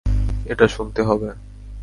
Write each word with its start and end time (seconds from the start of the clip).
এটা 0.45 0.65
শুনতে 0.67 1.01
হবে! 1.03 1.29